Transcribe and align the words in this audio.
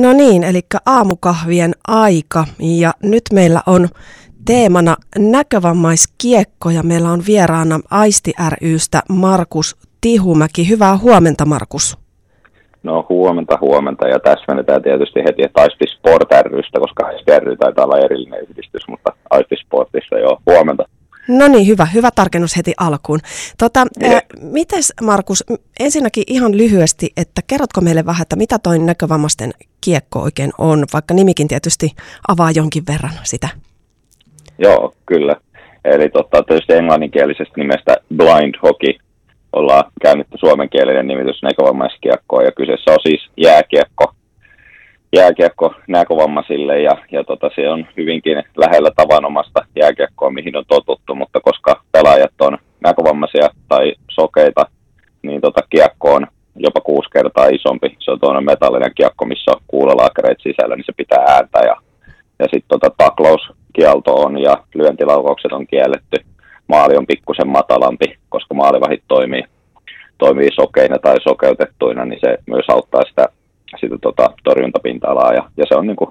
No 0.00 0.12
niin, 0.12 0.44
eli 0.44 0.60
aamukahvien 0.86 1.72
aika 1.88 2.44
ja 2.58 2.92
nyt 3.02 3.22
meillä 3.32 3.62
on 3.66 3.88
teemana 4.44 4.96
näkövammaiskiekko 5.18 6.70
ja 6.70 6.82
meillä 6.82 7.10
on 7.10 7.22
vieraana 7.26 7.80
Aisti 7.90 8.32
rystä 8.60 9.02
Markus 9.08 9.76
Tihumäki. 10.00 10.68
Hyvää 10.68 10.96
huomenta 10.96 11.44
Markus. 11.44 11.98
No 12.82 13.06
huomenta, 13.08 13.58
huomenta 13.60 14.08
ja 14.08 14.18
täsmennetään 14.18 14.82
tietysti 14.82 15.20
heti, 15.20 15.42
että 15.42 15.60
Aisti 15.60 15.84
Sport 15.86 16.30
rystä, 16.44 16.80
koska 16.80 17.06
Aisti 17.06 17.40
ry 17.40 17.56
taitaa 17.56 17.84
olla 17.84 17.98
erillinen 17.98 18.42
yhdistys, 18.42 18.88
mutta 18.88 19.12
Aisti 19.30 19.56
Sportissa 19.56 20.18
jo 20.18 20.38
huomenta. 20.46 20.84
No 21.28 21.48
niin, 21.48 21.66
hyvä, 21.66 21.84
hyvä 21.84 22.10
tarkennus 22.14 22.56
heti 22.56 22.74
alkuun. 22.78 23.20
Tota, 23.58 23.86
äh, 24.04 24.22
mites 24.40 24.92
Markus, 25.02 25.44
ensinnäkin 25.80 26.24
ihan 26.26 26.56
lyhyesti, 26.56 27.10
että 27.16 27.42
kerrotko 27.46 27.80
meille 27.80 28.06
vähän, 28.06 28.22
että 28.22 28.36
mitä 28.36 28.58
toi 28.58 28.78
näkövammaisten 28.78 29.52
kiekko 29.80 30.18
oikein 30.18 30.50
on, 30.58 30.84
vaikka 30.92 31.14
nimikin 31.14 31.48
tietysti 31.48 31.90
avaa 32.28 32.50
jonkin 32.50 32.82
verran 32.88 33.12
sitä. 33.22 33.48
Joo, 34.58 34.94
kyllä. 35.06 35.36
Eli 35.84 36.08
totta, 36.08 36.42
tietysti 36.42 36.72
englanninkielisestä 36.72 37.54
nimestä 37.56 37.96
blind 38.16 38.54
hockey 38.62 38.94
ollaan 39.52 39.84
käännetty 40.02 40.38
suomenkielinen 40.38 41.06
nimitys 41.06 41.42
näkövamaiskiekkoon 41.42 42.44
ja 42.44 42.52
kyseessä 42.52 42.90
on 42.90 42.98
siis 43.02 43.30
jääkiekko, 43.36 44.12
jääkiekko 45.16 45.74
näkövammaisille 45.88 46.80
ja, 46.82 46.92
ja 47.12 47.24
tota, 47.24 47.50
se 47.54 47.70
on 47.70 47.86
hyvinkin 47.96 48.42
lähellä 48.56 48.90
tavanomasta 48.96 49.60
jääkiekkoa, 49.76 50.30
mihin 50.30 50.56
on 50.56 50.64
totuttu, 50.68 51.14
mutta 51.14 51.40
koska 51.40 51.82
pelaajat 51.92 52.40
on 52.40 52.58
näkövammaisia 52.80 53.48
tai 53.68 53.94
sokeita, 54.10 54.66
niin 55.22 55.40
tota, 55.40 55.60
kiekko 55.70 56.14
on 56.14 56.26
kertaa 57.48 57.60
isompi. 57.60 57.96
Se 58.00 58.10
on 58.10 58.20
tuonne 58.20 58.40
metallinen 58.40 58.92
kiekko, 58.94 59.24
missä 59.24 59.50
on 59.54 59.60
kuulolaakereita 59.66 60.42
sisällä, 60.42 60.76
niin 60.76 60.84
se 60.86 60.92
pitää 60.96 61.24
ääntä 61.28 61.58
ja, 61.58 61.76
ja 62.38 62.44
sitten 62.44 62.68
tota, 62.68 62.90
taklauskielto 62.96 64.14
on 64.14 64.38
ja 64.38 64.54
lyöntilaukaukset 64.74 65.52
on 65.52 65.66
kielletty. 65.66 66.16
Maali 66.68 66.96
on 66.96 67.06
pikkusen 67.06 67.48
matalampi, 67.48 68.18
koska 68.28 68.54
maalivahit 68.54 69.02
toimii, 69.08 69.44
toimii 70.18 70.48
sokeina 70.54 70.98
tai 70.98 71.16
sokeutettuina, 71.22 72.04
niin 72.04 72.20
se 72.20 72.38
myös 72.46 72.64
auttaa 72.68 73.02
sitä 73.08 73.28
sitä 73.80 73.96
tota, 74.02 74.30
torjuntapinta-alaa 74.44 75.32
ja, 75.32 75.50
ja 75.56 75.64
se 75.68 75.74
on 75.74 75.86
niin 75.86 75.96
kuin 75.96 76.10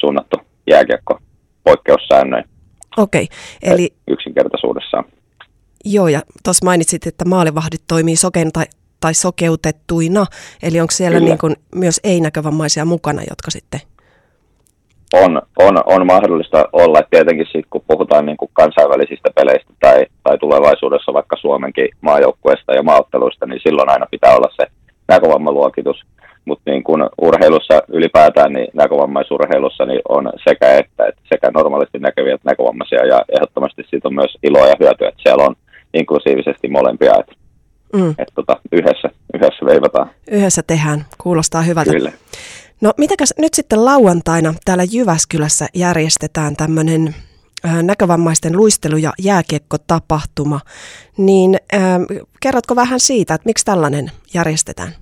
suunnattu 0.00 0.36
jääkiekko 0.70 1.18
poikkeussäännöin. 1.64 2.44
Okei, 2.96 3.24
okay, 3.24 3.72
eli... 3.74 3.88
Yksinkertaisuudessaan. 4.08 5.04
Joo, 5.84 6.08
ja 6.08 6.20
tuossa 6.44 6.64
mainitsit, 6.64 7.06
että 7.06 7.24
maalivahdit 7.24 7.82
toimii 7.88 8.16
sokein 8.16 8.52
tai, 8.52 8.64
tai 9.00 9.14
sokeutettuina, 9.14 10.26
eli 10.62 10.80
onko 10.80 10.90
siellä 10.90 11.20
niin 11.20 11.38
kuin 11.38 11.56
myös 11.74 12.00
ei-näkövammaisia 12.04 12.84
mukana, 12.84 13.22
jotka 13.30 13.50
sitten 13.50 13.80
on, 15.12 15.42
on, 15.58 15.82
on 15.86 16.06
mahdollista 16.06 16.64
olla, 16.72 16.98
että 16.98 17.10
tietenkin 17.10 17.46
sit, 17.52 17.66
kun 17.70 17.84
puhutaan 17.86 18.26
niin 18.26 18.36
kuin 18.36 18.50
kansainvälisistä 18.52 19.30
peleistä 19.34 19.72
tai, 19.80 20.06
tai 20.22 20.38
tulevaisuudessa 20.38 21.12
vaikka 21.12 21.36
Suomenkin 21.36 21.88
maajoukkueesta 22.00 22.74
ja 22.74 22.82
maaotteluista, 22.82 23.46
niin 23.46 23.60
silloin 23.62 23.90
aina 23.90 24.06
pitää 24.10 24.36
olla 24.36 24.54
se 24.56 24.66
näkövammaluokitus. 25.08 26.02
Mutta 26.44 26.70
niin 26.70 26.84
kun 26.84 27.08
urheilussa 27.22 27.82
ylipäätään, 27.88 28.52
niin 28.52 28.68
näkövammaisurheilussa 28.74 29.86
niin 29.86 30.00
on 30.08 30.32
sekä 30.48 30.74
että, 30.78 31.06
että 31.06 31.22
sekä 31.32 31.50
normaalisti 31.54 31.98
näkeviä 31.98 32.34
että 32.34 32.50
näkövammaisia, 32.50 33.06
ja 33.06 33.24
ehdottomasti 33.28 33.82
siitä 33.90 34.08
on 34.08 34.14
myös 34.14 34.38
iloa 34.42 34.66
ja 34.66 34.74
hyötyä, 34.80 35.08
että 35.08 35.22
siellä 35.22 35.44
on 35.44 35.54
inklusiivisesti 35.94 36.68
molempia, 36.68 37.14
että, 37.20 37.32
mm. 37.92 38.10
että 38.10 38.34
tota, 38.34 38.60
yhdessä, 38.72 39.10
yhdessä 39.34 39.66
veivataan. 39.66 40.10
Yhdessä 40.30 40.62
tehdään, 40.66 41.04
kuulostaa 41.18 41.62
hyvältä. 41.62 41.90
Kyllä. 41.90 42.12
No 42.80 42.92
mitäkäs 42.96 43.34
nyt 43.38 43.54
sitten 43.54 43.84
lauantaina 43.84 44.54
täällä 44.64 44.84
Jyväskylässä 44.92 45.66
järjestetään 45.74 46.56
tämmöinen 46.56 47.14
näkövammaisten 47.82 48.56
luistelu- 48.56 48.96
ja 48.96 49.12
jääkiekko-tapahtuma, 49.18 50.60
niin 51.16 51.56
äh, 51.74 51.80
kerrotko 52.40 52.76
vähän 52.76 53.00
siitä, 53.00 53.34
että 53.34 53.48
miksi 53.48 53.64
tällainen 53.64 54.10
järjestetään? 54.34 54.92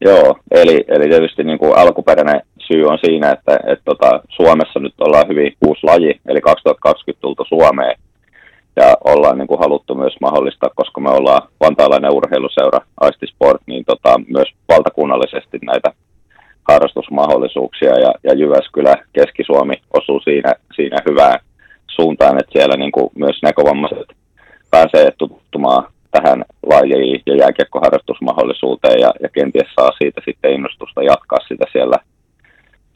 Joo, 0.00 0.36
eli, 0.50 0.84
eli 0.88 1.08
tietysti 1.08 1.44
niin 1.44 1.58
kuin 1.58 1.76
alkuperäinen 1.76 2.40
syy 2.66 2.86
on 2.86 2.98
siinä, 3.04 3.32
että, 3.32 3.56
että 3.56 3.84
tota, 3.84 4.20
Suomessa 4.28 4.80
nyt 4.80 4.94
ollaan 5.00 5.28
hyvin 5.28 5.56
uusi 5.66 5.80
laji, 5.82 6.20
eli 6.26 6.40
2020 6.40 7.20
tultu 7.20 7.44
Suomeen, 7.48 7.98
ja 8.76 8.96
ollaan 9.04 9.38
niin 9.38 9.48
kuin 9.48 9.60
haluttu 9.60 9.94
myös 9.94 10.14
mahdollistaa, 10.20 10.70
koska 10.74 11.00
me 11.00 11.10
ollaan 11.10 11.42
vantaalainen 11.60 12.12
urheiluseura 12.12 12.80
Aistisport, 13.00 13.62
niin 13.66 13.84
tota, 13.84 14.20
myös 14.28 14.48
valtakunnallisesti 14.68 15.58
näitä 15.62 15.92
harrastusmahdollisuuksia, 16.68 18.00
ja, 18.00 18.12
ja 18.24 18.34
Jyväskylä, 18.34 18.94
Keski-Suomi 19.12 19.74
osuu 19.98 20.20
siinä, 20.20 20.52
siinä 20.76 20.96
hyvään 21.10 21.38
suuntaan, 21.90 22.38
että 22.40 22.52
siellä 22.52 22.76
niin 22.76 22.92
kuin 22.92 23.10
myös 23.14 23.42
näkövammaiset 23.42 24.08
pääsee 24.70 25.12
tutustumaan 25.18 25.92
tähän 26.10 26.44
lajiin 26.66 27.22
ja 27.26 27.36
jääkiekkoharrastusmahdollisuuteen 27.36 29.00
ja, 29.00 29.10
ja 29.22 29.28
kenties 29.28 29.68
saa 29.74 29.90
siitä 29.98 30.20
sitten 30.24 30.52
innostusta 30.52 31.02
jatkaa 31.02 31.38
sitä 31.48 31.64
siellä, 31.72 31.98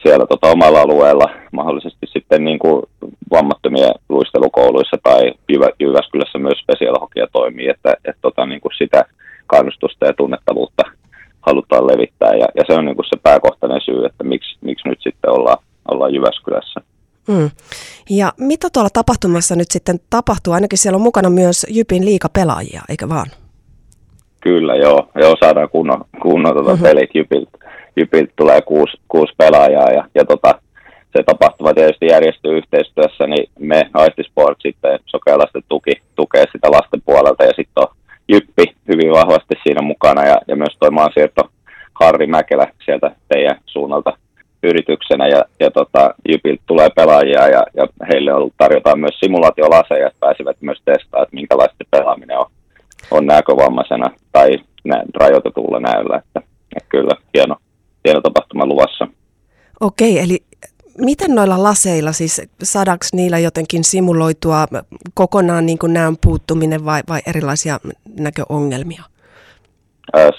siellä 0.03 0.25
tota 0.25 0.47
omalla 0.47 0.81
alueella, 0.81 1.29
mahdollisesti 1.51 2.07
sitten 2.07 2.43
niin 2.43 2.59
kuin 2.59 2.83
vammattomien 3.31 3.93
luistelukouluissa 4.09 4.96
Jyvä, 5.57 5.69
Jyväskylässä 5.79 6.39
myös 6.39 6.59
special 6.59 7.07
toimii, 7.31 7.69
että, 7.69 7.93
että 8.05 8.21
tota, 8.21 8.45
niin 8.45 8.61
kuin 8.61 8.71
sitä 8.77 9.05
kannustusta 9.47 10.05
ja 10.05 10.13
tunnettavuutta 10.13 10.83
halutaan 11.41 11.87
levittää 11.87 12.33
ja, 12.33 12.47
ja 12.55 12.63
se 12.67 12.73
on 12.73 12.85
niin 12.85 12.95
kuin 12.95 13.05
se 13.09 13.17
pääkohtainen 13.23 13.81
syy, 13.81 14.05
että 14.05 14.23
miksi, 14.23 14.57
miksi 14.61 14.89
nyt 14.89 14.99
sitten 15.01 15.31
ollaan, 15.31 15.57
ollaan 15.91 16.13
Jyväskylässä. 16.13 16.81
Mm. 17.27 17.49
Ja 18.09 18.33
mitä 18.37 18.67
tuolla 18.73 18.89
tapahtumassa 18.93 19.55
nyt 19.55 19.71
sitten 19.71 19.99
tapahtuu? 20.09 20.53
Ainakin 20.53 20.77
siellä 20.77 20.95
on 20.95 21.01
mukana 21.01 21.29
myös 21.29 21.65
Jypin 21.69 22.05
liikapelaajia, 22.05 22.81
eikä 22.89 23.09
vaan? 23.09 23.27
Kyllä, 24.41 24.75
joo. 24.75 25.09
joo 25.15 25.35
saadaan 25.39 25.69
kunnon, 25.69 26.05
kunnon 26.21 26.53
tuota 26.53 26.69
mm-hmm. 26.69 26.83
pelit. 26.83 27.09
Jypiltä, 27.15 27.57
Jypiltä 27.95 28.33
tulee 28.35 28.61
kuusi, 28.61 28.97
kuusi 29.07 29.33
pelaajaa 29.37 29.91
ja, 29.91 30.07
ja 30.15 30.25
tota, 30.25 30.61
se 31.17 31.23
tapahtuma 31.23 31.73
tietysti 31.73 32.05
järjestyy 32.05 32.57
yhteistyössä, 32.57 33.27
niin 33.27 33.49
me 33.59 33.89
Aistisport 33.93 34.57
sitten 34.61 34.99
Sokelasten 35.05 35.63
tuki 35.69 35.91
tukee 36.15 36.45
sitä 36.51 36.71
lasten 36.71 37.01
puolelta 37.05 37.43
ja 37.43 37.53
sitten 37.55 37.83
on 37.83 37.87
Jyppi 38.27 38.65
hyvin 38.87 39.11
vahvasti 39.11 39.55
siinä 39.63 39.81
mukana 39.81 40.25
ja, 40.25 40.37
ja 40.47 40.55
myös 40.55 40.77
toi 40.79 40.91
maansiirto 40.91 41.41
Harri 41.93 42.27
Mäkelä 42.27 42.67
sieltä 42.85 43.15
teidän 43.27 43.61
suunnalta 43.65 44.17
yrityksenä 44.63 45.27
ja, 45.27 45.41
ja 45.59 45.71
tota, 45.71 46.15
Jypiltä 46.29 46.63
tulee 46.67 46.89
pelaajia 46.95 47.47
ja, 47.47 47.63
ja 47.73 47.87
heille 48.13 48.33
on, 48.33 48.51
tarjotaan 48.57 48.99
myös 48.99 49.19
simulaatiolaseja, 49.19 50.07
että 50.07 50.19
pääsevät 50.19 50.57
myös 50.61 50.81
testaamaan, 50.85 51.23
että 51.23 51.35
minkälaista 51.35 51.83
pelaaminen 51.91 52.39
on, 52.39 52.45
on 53.11 53.25
näkövammaisena 53.25 54.09
tai 54.31 54.49
nä, 54.83 55.03
rajoitetulla 55.15 55.79
näöllä. 55.79 56.17
Että, 56.17 56.41
että 56.75 56.89
kyllä, 56.89 57.15
hieno, 57.33 57.55
hieno 58.05 58.21
tapahtuma 58.21 58.65
luvassa. 58.65 59.07
Okei, 59.79 60.19
eli 60.19 60.39
miten 60.97 61.35
noilla 61.35 61.63
laseilla, 61.63 62.11
siis 62.11 62.41
saadaanko 62.63 63.05
niillä 63.13 63.39
jotenkin 63.39 63.83
simuloitua 63.83 64.65
kokonaan 65.13 65.65
niin 65.65 65.77
kuin 65.77 65.93
näön 65.93 66.15
puuttuminen 66.23 66.85
vai, 66.85 67.01
vai 67.09 67.19
erilaisia 67.27 67.79
näköongelmia? 68.19 69.03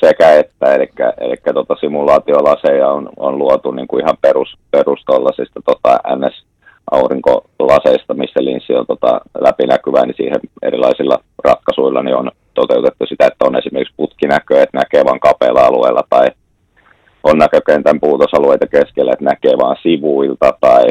sekä 0.00 0.34
että, 0.34 0.74
eli, 0.74 0.88
eli 1.20 1.36
tota 1.54 1.76
simulaatiolaseja 1.80 2.88
on, 2.88 3.08
on 3.16 3.38
luotu 3.38 3.70
niin 3.70 3.88
kuin 3.88 4.04
ihan 4.04 4.16
perus, 4.20 4.58
perustollasista 4.70 5.60
tota 5.64 5.98
NS 6.16 6.44
aurinkolaseista, 6.90 8.14
missä 8.14 8.44
linssi 8.44 8.75
on 8.75 8.86
tota 8.86 9.20
läpinäkyvää, 9.40 10.06
niin 10.06 10.16
siihen 10.16 10.40
erilaisilla 10.62 11.19
ratkaisuilla 11.44 12.02
niin 12.02 12.16
on 12.16 12.30
toteutettu 12.54 13.06
sitä, 13.08 13.26
että 13.26 13.44
on 13.44 13.58
esimerkiksi 13.58 13.94
putkinäkö, 13.96 14.62
että 14.62 14.78
näkee 14.78 15.04
vain 15.04 15.20
kapealla 15.20 15.60
alueella, 15.60 16.02
tai 16.10 16.26
on 17.31 17.39
näkökentän 17.39 18.00
puutosalueita 18.00 18.66
keskellä, 18.66 19.12
että 19.12 19.25
näkee 19.25 19.52
vain 19.62 19.76
sivuilta, 19.82 20.55
tai, 20.61 20.87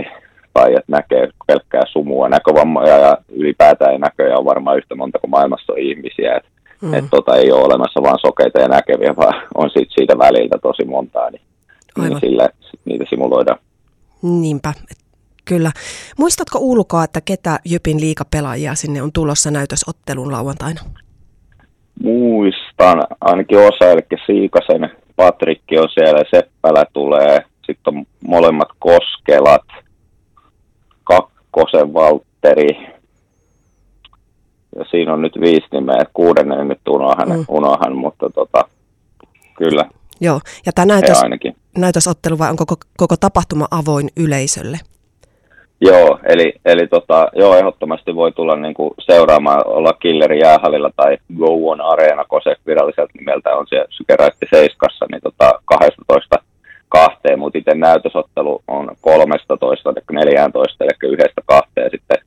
tai 0.54 0.70
että 0.70 0.92
näkee 0.92 1.30
pelkkää 1.48 1.84
sumua 1.92 2.30
näkövammoja, 2.30 2.98
ja 2.98 3.18
ylipäätään 3.30 3.92
ei 3.92 4.00
näköjä 4.00 4.38
on 4.38 4.46
varmaan 4.46 4.78
yhtä 4.78 4.96
monta 4.96 5.20
kuin 5.20 5.32
maailmassa 5.32 5.74
on 5.74 5.80
ihmisiä, 5.80 6.36
että 6.38 6.50
Mm. 6.82 6.94
Että 6.94 7.10
tota, 7.10 7.36
ei 7.36 7.52
ole 7.52 7.64
olemassa 7.64 8.04
vain 8.04 8.20
sokeita 8.26 8.60
ja 8.60 8.68
näkeviä, 8.68 9.16
vaan 9.16 9.48
on 9.56 9.70
sit 9.70 9.90
siitä 9.90 10.18
väliltä 10.18 10.58
tosi 10.62 10.86
montaa, 10.86 11.30
niin, 11.30 11.42
niin 11.98 12.20
sillä 12.20 12.50
niitä 12.86 13.06
simuloidaan. 13.10 13.60
Niinpä, 14.22 14.74
kyllä. 15.46 15.72
Muistatko 16.18 16.60
ulkoa, 16.62 17.04
että 17.04 17.22
ketä 17.22 17.60
Jypin 17.66 18.02
liikapelaajia 18.02 18.76
sinne 18.76 19.02
on 19.02 19.12
tulossa 19.12 19.52
näytösottelun 19.52 20.32
lauantaina? 20.32 20.82
Muistan 22.04 23.04
ainakin 23.22 23.60
osa, 23.60 23.92
eli 23.92 24.02
Siikasen 24.26 24.92
Patrikki 25.18 25.78
on 25.80 25.90
siellä, 25.94 26.24
Seppälä 26.32 26.86
tulee, 26.94 27.46
sitten 27.66 27.98
on 27.98 28.06
molemmat 28.28 28.70
Koskelat, 28.80 29.66
Kakkosen 31.04 31.94
Valtteri, 31.94 32.98
ja 34.76 34.86
siinä 34.92 35.14
on 35.14 35.22
nyt 35.22 35.34
viisi 35.42 35.68
nimeä, 35.72 36.06
kuudennen 36.14 36.68
nyt 36.68 36.88
unohan, 36.90 37.30
mm. 37.30 37.46
unohan 37.48 37.98
mutta 37.98 38.30
tota, 38.30 38.64
kyllä. 39.58 39.86
Joo, 40.22 40.40
ja 40.66 40.72
tämä 40.74 40.86
näytös, 40.86 41.22
näytösottelu 41.78 42.38
vai 42.38 42.50
onko 42.50 42.66
koko, 42.66 42.86
koko 42.98 43.18
tapahtuma 43.18 43.68
avoin 43.72 44.10
yleisölle? 44.18 44.80
Joo, 45.82 46.20
eli, 46.24 46.54
eli 46.66 46.88
tota, 46.88 47.28
joo, 47.36 47.56
ehdottomasti 47.56 48.16
voi 48.16 48.32
tulla 48.32 48.56
niin 48.56 48.74
kuin 48.74 48.94
seuraamaan, 49.00 49.68
olla 49.68 49.94
Killeri 49.94 50.40
jäähallilla 50.40 50.92
tai 50.96 51.18
Go 51.38 51.70
On 51.72 51.82
Arena, 51.82 52.26
se 52.44 52.56
viralliselta 52.68 53.12
nimeltä 53.18 53.56
on 53.56 53.66
se 53.70 53.86
Sykeraitti 53.90 54.46
Seiskassa, 54.50 55.06
niin 55.12 55.22
tota 55.24 55.52
12 55.66 56.36
kahteen, 56.90 57.40
mutta 57.40 57.58
itse 57.58 57.76
näytösottelu 57.76 58.62
on 58.68 58.96
13, 59.02 59.56
eli 59.90 60.02
14, 60.12 60.84
eli 60.84 61.12
yhdestä 61.12 61.42
kahteen 61.46 61.92
sitten 61.92 62.18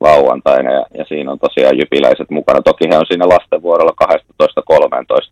lauantaina, 0.00 0.72
ja, 0.72 0.86
ja 0.98 1.04
siinä 1.04 1.32
on 1.32 1.38
tosiaan 1.38 1.78
jypiläiset 1.78 2.30
mukana. 2.30 2.62
Toki 2.62 2.88
he 2.90 2.98
on 2.98 3.06
siinä 3.08 3.28
lastenvuorolla 3.28 3.92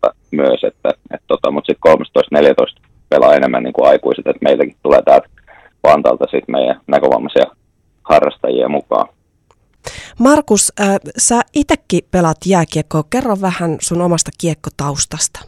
12-13 0.09 0.13
myös, 0.31 0.63
että, 0.63 0.89
et 1.13 1.21
tota, 1.27 1.51
mutta 1.51 1.73
sitten 1.73 1.93
13-14 2.79 2.81
pelaa 3.09 3.35
enemmän 3.35 3.63
niin 3.63 3.73
kuin 3.73 3.87
aikuiset, 3.87 4.27
että 4.27 4.43
meiltäkin 4.43 4.75
tulee 4.83 5.01
täältä 5.01 5.27
Vantalta 5.83 6.25
sitten 6.25 6.51
meidän 6.55 6.81
näkövammaisia 6.87 7.45
harrastajia 8.03 8.69
mukaan. 8.69 9.07
Markus, 10.19 10.73
äh, 10.81 10.95
sä 11.17 11.41
itsekin 11.53 12.01
pelaat 12.11 12.37
jääkiekkoa. 12.45 13.03
Kerro 13.09 13.35
vähän 13.41 13.77
sun 13.81 14.01
omasta 14.01 14.31
kiekkotaustasta. 14.41 15.39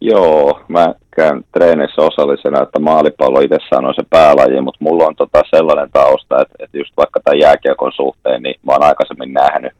Joo, 0.00 0.60
mä 0.68 0.94
käyn 1.16 1.44
treenissä 1.52 2.02
osallisena, 2.02 2.62
että 2.62 2.78
maalipallo 2.78 3.40
itsessään 3.40 3.84
on 3.84 3.94
se 3.94 4.02
päälaji, 4.10 4.60
mutta 4.60 4.84
mulla 4.84 5.04
on 5.04 5.16
tota 5.16 5.42
sellainen 5.56 5.90
tausta, 5.90 6.42
että, 6.42 6.54
että 6.58 6.78
just 6.78 6.92
vaikka 6.96 7.20
tämän 7.24 7.38
jääkiekon 7.38 7.92
suhteen, 7.96 8.42
niin 8.42 8.60
mä 8.66 8.72
oon 8.72 8.82
aikaisemmin 8.82 9.32
nähnyt 9.32 9.72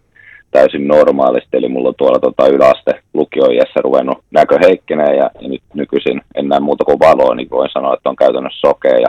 täysin 0.50 0.88
normaalisti, 0.88 1.56
eli 1.56 1.68
mulla 1.68 1.88
on 1.88 1.94
tuolla 1.98 2.18
tota 2.18 2.48
yläaste 2.48 2.92
lukioiässä 3.14 3.80
ruvennut 3.84 4.18
näkö 4.30 4.58
heikkenee 4.66 5.16
ja, 5.16 5.30
ja 5.40 5.48
nyt 5.48 5.62
nykyisin 5.74 6.20
en 6.34 6.48
näe 6.48 6.60
muuta 6.60 6.84
kuin 6.84 6.98
valoa, 6.98 7.34
niin 7.34 7.50
voin 7.50 7.70
sanoa, 7.72 7.94
että 7.94 8.08
on 8.08 8.16
käytännössä 8.16 8.68
sokea. 8.68 8.98
Ja, 8.98 9.08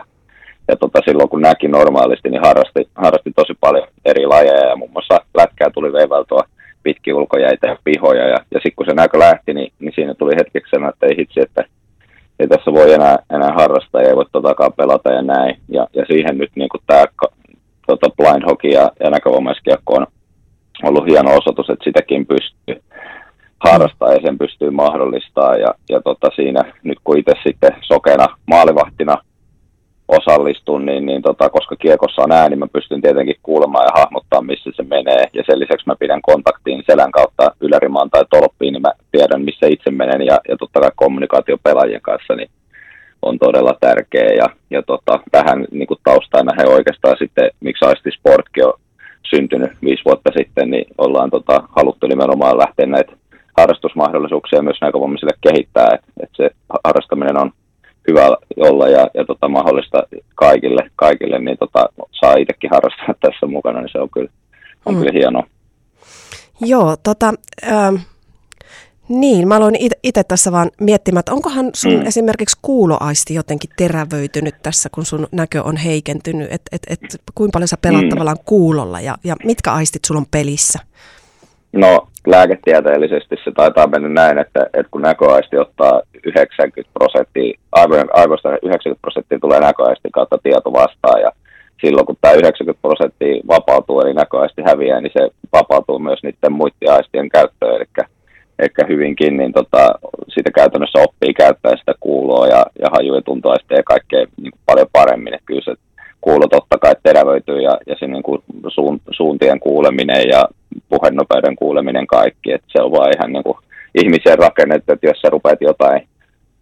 ja 0.68 0.76
tota, 0.76 1.00
silloin 1.06 1.30
kun 1.30 1.42
näki 1.42 1.68
normaalisti, 1.68 2.30
niin 2.30 2.42
harrasti, 2.46 2.90
harrasti 2.96 3.32
tosi 3.36 3.54
paljon 3.60 3.88
eri 4.06 4.26
lajeja 4.26 4.70
ja 4.70 4.76
muun 4.76 4.92
muassa 4.92 5.22
lätkää 5.38 5.70
tuli 5.70 5.94
veivaltua 5.94 6.44
pitkin 6.84 7.16
ulkojäitä 7.16 7.68
ja 7.68 7.78
pihoja. 7.84 8.28
Ja, 8.28 8.38
ja 8.52 8.60
sitten 8.60 8.76
kun 8.76 8.86
se 8.86 8.94
näkö 8.94 9.20
lähti, 9.20 9.54
niin, 9.54 9.74
niin 9.80 9.94
siinä 9.96 10.14
tuli 10.14 10.36
hetkeksi 10.36 10.70
sanoa, 10.70 10.90
että 10.90 11.06
ei 11.06 11.18
hitsi, 11.18 11.40
että 11.42 11.64
ei 12.40 12.48
tässä 12.48 12.74
voi 12.74 12.94
enää, 12.94 13.18
enää 13.30 13.54
harrastaa 13.54 14.02
ja 14.02 14.10
ei 14.10 14.16
voi 14.16 14.26
totakaan 14.32 14.74
pelata 14.74 15.12
ja 15.12 15.22
näin. 15.22 15.60
Ja, 15.70 15.88
ja 15.94 16.06
siihen 16.06 16.38
nyt 16.38 16.52
niin 16.56 16.70
tämä 16.88 17.06
tota 17.88 18.10
blind 18.18 18.44
hockey 18.50 18.72
ja, 18.72 18.92
ja 19.00 19.10
näkövamaiskiekko 19.10 19.94
on 19.94 20.08
ollut 20.84 21.06
hieno 21.06 21.30
osoitus, 21.30 21.70
että 21.70 21.84
sitäkin 21.84 22.26
pystyy 22.26 22.84
harrastaa 23.60 24.14
ja 24.14 24.22
sen 24.22 24.38
pystyy 24.38 24.70
mahdollistaa. 24.70 25.56
Ja, 25.56 25.74
ja 25.90 26.02
tota 26.02 26.30
siinä 26.36 26.74
nyt 26.84 26.98
kun 27.04 27.18
itse 27.18 27.34
sitten 27.44 27.72
sokena 27.82 28.26
maalivahtina 28.46 29.18
osallistun, 30.08 30.86
niin, 30.86 31.06
niin 31.06 31.22
tota, 31.22 31.50
koska 31.50 31.76
kiekossa 31.76 32.22
on 32.22 32.32
ääni, 32.32 32.56
mä 32.56 32.68
pystyn 32.74 33.02
tietenkin 33.02 33.36
kuulemaan 33.44 33.86
ja 33.86 34.02
hahmottaa, 34.02 34.42
missä 34.42 34.70
se 34.76 34.84
menee. 34.84 35.28
Ja 35.34 35.44
sen 35.46 35.60
lisäksi 35.60 35.88
mä 35.88 35.96
pidän 36.00 36.22
kontaktiin 36.22 36.84
selän 36.90 37.12
kautta 37.12 37.52
ylärimaan 37.62 38.10
tai 38.10 38.26
tolppiin, 38.30 38.74
niin 38.74 38.82
mä 38.82 38.92
tiedän, 39.12 39.42
missä 39.42 39.68
itse 39.68 39.92
menen. 39.92 40.26
Ja, 40.26 40.40
ja 40.50 40.58
totta 40.58 40.80
kai 40.80 40.92
kommunikaatio 40.96 41.58
pelaajien 41.64 42.02
kanssa 42.02 42.36
niin 42.36 42.50
on 43.22 43.40
todella 43.40 43.78
tärkeä. 43.80 44.30
Ja, 44.38 44.50
ja 44.70 44.84
tota, 44.84 45.20
tähän 45.32 45.66
niin 45.72 45.88
kuin 45.88 46.00
taustaan 46.04 46.58
he 46.58 46.64
oikeastaan 46.66 47.16
sitten, 47.20 47.52
miksi 47.60 47.86
Aisti 47.86 48.10
Sportkin 48.12 48.66
on 48.66 48.74
syntynyt 49.30 49.72
viisi 49.84 50.06
vuotta 50.06 50.32
sitten, 50.38 50.72
niin 50.72 50.86
ollaan 50.98 51.30
tota, 51.30 51.64
haluttu 51.76 52.08
nimenomaan 52.08 52.58
lähteä 52.58 52.86
näitä 52.86 53.12
harrastusmahdollisuuksia 53.58 54.62
myös 54.62 54.78
näkövammaisille 54.82 55.34
kehittää, 55.42 55.90
että 55.94 56.12
et 56.24 56.30
se 56.36 56.50
harrastaminen 56.84 57.38
on 57.38 57.52
hyvä 58.08 58.38
olla 58.58 58.88
ja, 58.88 59.08
ja 59.14 59.26
tota, 59.26 59.50
mahdollista 59.50 60.04
kaikille, 60.36 60.92
kaikille 60.96 61.40
niin 61.40 61.58
tota, 61.58 61.90
saa 62.12 62.34
itsekin 62.34 62.70
harrastaa 62.70 63.16
tässä 63.32 63.46
mukana, 63.46 63.82
niin 63.82 63.92
se 63.92 64.00
on 64.00 64.10
kyllä, 64.10 64.30
on 64.86 64.94
mm. 64.94 65.00
kyllä 65.00 65.12
hienoa. 65.14 65.44
Joo, 66.62 66.96
tota, 67.04 67.34
äh, 67.64 68.08
niin, 69.10 69.48
mä 69.48 69.56
aloin 69.56 69.76
itse 70.04 70.24
tässä 70.24 70.52
vaan 70.52 70.70
miettimään, 70.82 71.20
että 71.20 71.34
onkohan 71.34 71.70
sun 71.76 71.94
mm. 71.94 72.06
esimerkiksi 72.06 72.60
kuuloaisti 72.62 73.34
jotenkin 73.34 73.70
terävöitynyt 73.78 74.56
tässä, 74.64 74.90
kun 74.92 75.06
sun 75.06 75.28
näkö 75.32 75.64
on 75.64 75.78
heikentynyt, 75.78 76.52
että 76.52 76.70
et, 76.72 76.82
et, 76.90 77.22
kuinka 77.36 77.56
paljon 77.56 77.68
sä 77.68 77.78
pelaat 77.82 78.04
mm. 78.04 78.10
tavallaan 78.10 78.38
kuulolla 78.46 79.02
ja, 79.02 79.16
ja 79.24 79.36
mitkä 79.44 79.72
aistit 79.72 80.06
sulla 80.06 80.20
on 80.20 80.26
pelissä? 80.32 80.80
No 81.74 82.08
lääketieteellisesti 82.28 83.36
se 83.44 83.52
taitaa 83.52 83.88
mennä 83.88 84.10
näin, 84.10 84.38
että, 84.38 84.64
että 84.66 84.92
kun 84.92 85.02
näköaisti 85.02 85.58
ottaa 85.58 86.02
90 86.26 86.92
prosenttia, 86.94 87.60
aivoista 88.14 88.50
90 88.50 89.02
prosenttia 89.02 89.40
tulee 89.40 89.60
näköaistin 89.60 90.12
kautta 90.12 90.38
tieto 90.44 90.74
vastaan 90.74 91.22
ja 91.22 91.32
silloin 91.82 92.06
kun 92.06 92.18
tämä 92.22 92.34
90 92.34 92.82
prosenttia 92.82 93.44
vapautuu 93.48 94.02
eli 94.02 94.14
näköaisti 94.14 94.62
häviää, 94.66 95.02
niin 95.02 95.12
se 95.18 95.30
vapautuu 95.54 96.00
myös 96.00 96.20
niiden 96.24 96.54
muiden 96.54 96.92
aistien 96.92 97.30
käyttöön, 97.30 97.57
ehkä 98.60 98.86
hyvinkin, 98.90 99.38
niin 99.38 99.54
tota, 99.54 100.00
sitä 100.28 100.52
käytännössä 100.52 101.00
oppii 101.00 101.34
käyttää 101.34 101.78
sitä 101.78 101.94
kuuloa 102.00 102.48
ja, 102.48 102.66
ja 102.82 102.88
haju- 102.92 103.16
ja 103.16 103.22
tuntoaistia 103.22 103.78
ja 103.78 103.84
kaikkea 103.84 104.20
niin 104.20 104.52
kuin 104.52 104.62
paljon 104.66 104.88
paremmin. 104.94 105.34
Että 105.34 105.46
kyllä 105.46 105.62
se 105.66 105.74
kuulo 106.22 106.48
totta 106.48 106.78
kai 106.78 106.96
terävöityy 107.04 107.62
ja, 107.62 107.78
ja 107.88 107.96
se 108.00 108.08
niin 108.08 108.24
kuin 108.24 108.44
suun, 108.68 109.02
suuntien 109.12 109.60
kuuleminen 109.60 110.30
ja 110.30 110.48
puhenopeuden 110.90 111.56
kuuleminen 111.56 112.08
kaikki, 112.08 112.52
että 112.52 112.68
se 112.72 112.82
on 112.82 112.92
vaan 112.92 113.12
ihan 113.18 113.34
niin 113.34 113.44
kuin 113.44 113.58
ihmisen 113.96 114.38
rakennettu, 114.38 114.94
että 114.94 115.08
jos 115.08 115.22
sä 115.22 115.30
rupeat 115.30 115.62
jotain 115.62 116.08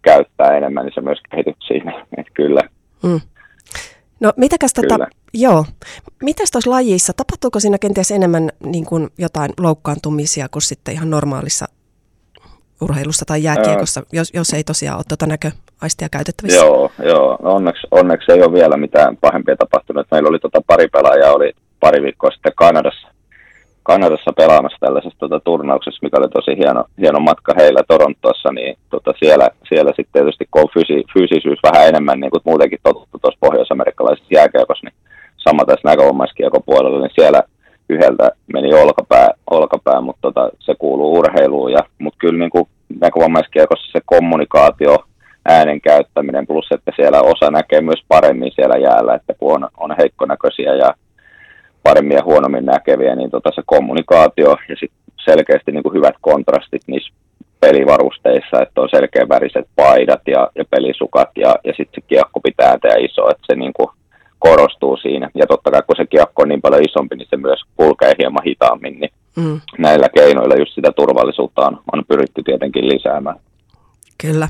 käyttää 0.02 0.56
enemmän, 0.56 0.84
niin 0.84 0.94
se 0.94 1.00
myös 1.00 1.18
kehityt 1.30 1.56
siinä, 1.66 2.04
että 2.18 2.32
kyllä. 2.34 2.60
Mm. 3.02 3.20
No 4.20 4.32
mitäkäs 4.36 4.72
tätä, 4.72 5.06
joo, 5.34 5.64
mitäs 6.22 6.50
tuossa 6.50 6.70
lajissa, 6.70 7.12
tapahtuuko 7.16 7.60
siinä 7.60 7.78
kenties 7.78 8.10
enemmän 8.10 8.50
niin 8.64 8.86
kuin 8.86 9.08
jotain 9.18 9.50
loukkaantumisia 9.60 10.48
kuin 10.48 10.62
sitten 10.62 10.94
ihan 10.94 11.10
normaalissa 11.10 11.66
urheilussa 12.80 13.24
tai 13.24 13.42
jääkiekossa, 13.42 14.00
Ää... 14.00 14.06
jos, 14.12 14.30
jos 14.34 14.50
ei 14.50 14.64
tosiaan 14.64 14.96
ole 14.96 15.04
tuota 15.08 15.26
näköaistia 15.26 16.08
käytettävissä? 16.08 16.64
Joo, 16.64 16.90
joo. 17.02 17.38
No 17.42 17.54
onneksi, 17.54 17.86
onneksi 17.90 18.32
ei 18.32 18.42
ole 18.42 18.52
vielä 18.52 18.76
mitään 18.76 19.16
pahempia 19.16 19.56
tapahtunut. 19.56 20.06
Meillä 20.10 20.28
oli 20.28 20.38
tota 20.38 20.60
pari 20.66 20.88
pelaajaa, 20.88 21.32
oli 21.32 21.52
pari 21.80 22.02
viikkoa 22.02 22.30
sitten 22.30 22.52
Kanadassa, 22.56 23.08
Kanadassa 23.82 24.32
pelaamassa 24.36 24.78
tällaisessa 24.80 25.18
tota, 25.18 25.40
turnauksessa, 25.40 25.98
mikä 26.02 26.16
oli 26.18 26.28
tosi 26.28 26.56
hieno, 26.58 26.84
hieno 27.00 27.20
matka 27.20 27.52
heillä 27.56 27.82
Torontossa, 27.88 28.52
niin 28.52 28.76
tota, 28.90 29.12
siellä, 29.18 29.48
siellä 29.68 29.92
sitten 29.96 30.12
tietysti 30.12 30.48
kun 30.50 30.62
on 30.62 30.68
fysi, 30.74 31.04
fysisyys 31.14 31.58
vähän 31.62 31.88
enemmän, 31.88 32.20
niin 32.20 32.30
kuin 32.30 32.42
muutenkin 32.44 32.78
totuttu 32.82 33.18
tuossa 33.18 33.38
pohjois-amerikkalaisessa 33.40 34.34
jääkiekossa, 34.34 34.86
niin 34.86 34.96
sama 35.36 35.64
tässä 35.64 35.88
näkövamaiskiekon 35.88 36.62
puolella, 36.66 37.00
niin 37.00 37.18
siellä 37.20 37.42
yhdeltä 37.88 38.30
meni 38.52 38.74
olkapää, 38.74 39.28
olkapää 39.50 40.00
mutta 40.00 40.20
tota, 40.22 40.50
se 40.58 40.74
kuuluu 40.78 41.18
urheiluun. 41.18 41.72
Ja, 41.72 41.80
mutta 41.98 42.18
kyllä 42.18 42.38
niin 42.38 42.50
kuin 42.50 42.65
kommunikaatio, 44.36 44.96
äänen 45.48 45.80
käyttäminen, 45.80 46.46
plus 46.46 46.66
että 46.70 46.92
siellä 46.96 47.22
osa 47.22 47.50
näkee 47.50 47.80
myös 47.80 48.02
paremmin 48.08 48.52
siellä 48.54 48.76
jäällä, 48.76 49.14
että 49.14 49.34
kun 49.38 49.54
on, 49.54 49.68
on 49.76 49.94
heikkonäköisiä 49.98 50.74
ja 50.74 50.94
paremmin 51.82 52.16
ja 52.16 52.24
huonommin 52.24 52.66
näkeviä, 52.66 53.14
niin 53.14 53.30
tota 53.30 53.50
se 53.54 53.62
kommunikaatio 53.66 54.56
ja 54.68 54.76
sit 54.80 54.92
selkeästi 55.24 55.72
niin 55.72 55.82
kuin 55.82 55.94
hyvät 55.94 56.14
kontrastit 56.20 56.82
niissä 56.86 57.14
pelivarusteissa, 57.60 58.62
että 58.62 58.80
on 58.80 58.88
selkeä 58.90 59.28
väriset 59.28 59.68
paidat 59.76 60.22
ja, 60.26 60.50
ja 60.54 60.64
pelisukat 60.70 61.30
ja, 61.36 61.56
ja 61.64 61.72
sitten 61.76 61.94
se 61.94 62.06
kiekko 62.08 62.40
pitää 62.40 62.78
tehdä 62.78 62.96
iso, 62.96 63.30
että 63.30 63.46
se 63.46 63.54
niin 63.54 63.72
kuin 63.72 63.88
korostuu 64.38 64.96
siinä. 64.96 65.30
Ja 65.34 65.46
totta 65.46 65.70
kai 65.70 65.82
kun 65.86 65.96
se 65.96 66.06
kiekko 66.06 66.42
on 66.42 66.48
niin 66.48 66.62
paljon 66.62 66.82
isompi, 66.88 67.16
niin 67.16 67.28
se 67.30 67.36
myös 67.36 67.60
kulkee 67.76 68.12
hieman 68.18 68.44
hitaammin, 68.46 69.00
niin 69.00 69.10
mm. 69.36 69.60
näillä 69.78 70.08
keinoilla 70.08 70.56
just 70.56 70.74
sitä 70.74 70.92
turvallisuutta 70.92 71.66
on, 71.66 71.78
on 71.92 72.04
pyritty 72.08 72.42
tietenkin 72.42 72.88
lisäämään. 72.88 73.36
Kyllä. 74.18 74.48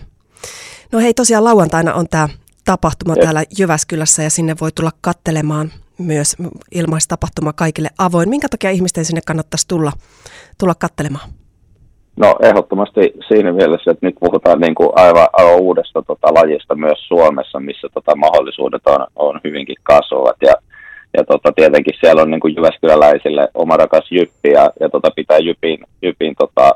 No 0.92 0.98
hei, 0.98 1.14
tosiaan 1.14 1.44
lauantaina 1.44 1.94
on 1.94 2.06
tämä 2.10 2.28
tapahtuma 2.64 3.12
Jep. 3.12 3.22
täällä 3.22 3.42
Jyväskylässä 3.58 4.22
ja 4.22 4.30
sinne 4.30 4.56
voi 4.60 4.72
tulla 4.72 4.90
kattelemaan 5.00 5.70
myös 5.98 6.36
ilmaistapahtuma 6.74 7.52
kaikille 7.52 7.88
avoin. 7.98 8.28
Minkä 8.28 8.48
takia 8.48 8.70
ihmisten 8.70 9.04
sinne 9.04 9.20
kannattaisi 9.26 9.68
tulla, 9.68 9.92
tulla 10.58 10.74
kattelemaan? 10.74 11.30
No 12.16 12.36
ehdottomasti 12.42 13.12
siinä 13.28 13.52
mielessä, 13.52 13.90
että 13.90 14.06
nyt 14.06 14.14
puhutaan 14.20 14.60
niin 14.60 14.74
kuin 14.74 14.90
aivan, 14.94 15.28
aivan 15.32 15.60
uudesta 15.60 16.02
tota, 16.02 16.34
lajista 16.34 16.74
myös 16.74 17.08
Suomessa, 17.08 17.60
missä 17.60 17.88
tota, 17.94 18.16
mahdollisuudet 18.16 18.86
on, 18.86 19.06
on 19.16 19.40
hyvinkin 19.44 19.76
kasvavat. 19.82 20.36
Ja, 20.42 20.54
ja 21.16 21.24
tota, 21.24 21.52
tietenkin 21.52 21.94
siellä 22.00 22.22
on 22.22 22.30
niin 22.30 22.40
kuin 22.40 22.56
Jyväskyläläisille 22.56 23.48
oma 23.54 23.76
rakas 23.76 24.06
Jyppi 24.10 24.50
ja, 24.50 24.70
ja 24.80 24.88
tota, 24.88 25.10
pitää 25.10 25.38
Jypin, 25.38 25.78
Jypin 26.02 26.34
tota, 26.38 26.72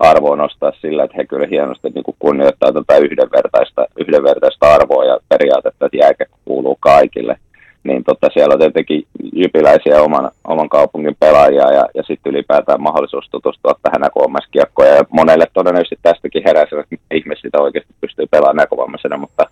arvoa 0.00 0.36
nostaa 0.36 0.72
sillä, 0.80 1.04
että 1.04 1.16
he 1.16 1.24
kyllä 1.24 1.46
hienosti 1.50 1.88
niin 1.90 2.04
kuin 2.04 2.16
kunnioittaa 2.18 2.72
tätä 2.72 2.96
yhdenvertaista, 2.96 3.86
yhdenvertaista 3.96 4.74
arvoa 4.74 5.04
ja 5.04 5.18
periaatetta, 5.28 5.86
että 5.86 5.96
jääkä 5.96 6.26
kuuluu 6.44 6.76
kaikille. 6.80 7.36
Niin 7.82 8.04
tota, 8.04 8.28
siellä 8.32 8.52
on 8.52 8.60
tietenkin 8.60 9.06
jypiläisiä 9.32 10.02
oman, 10.02 10.30
oman 10.44 10.68
kaupungin 10.68 11.16
pelaajia 11.20 11.72
ja, 11.72 11.84
ja 11.94 12.02
sitten 12.02 12.32
ylipäätään 12.32 12.82
mahdollisuus 12.82 13.28
tutustua 13.30 13.72
tähän 13.82 14.00
näkövamaiskiekkoon. 14.00 14.88
Ja 14.88 15.04
monelle 15.10 15.46
todennäköisesti 15.52 15.98
tästäkin 16.02 16.42
heräsi, 16.46 16.76
että 16.76 16.96
ihmiset 17.14 17.42
sitä 17.42 17.58
oikeasti 17.60 17.94
pystyy 18.00 18.26
pelaamaan 18.30 18.56
näkövammaisena, 18.56 19.16
mutta, 19.16 19.44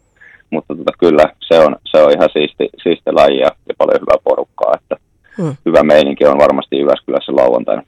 mutta 0.51 0.75
tota, 0.77 0.93
kyllä 0.99 1.25
se 1.41 1.61
on, 1.61 1.77
se 1.85 2.03
on 2.03 2.13
ihan 2.13 2.29
siisti, 2.33 2.69
siisti 2.83 3.13
laji 3.13 3.39
ja, 3.39 3.51
ja 3.69 3.75
paljon 3.79 4.01
hyvää 4.01 4.19
porukkaa. 4.25 4.75
Että 4.83 4.97
hmm. 5.37 5.57
Hyvä 5.67 5.83
meininki 5.83 6.25
on 6.27 6.39
varmasti 6.39 6.79
Jyväskylässä 6.79 7.33
lauantaina. 7.37 7.83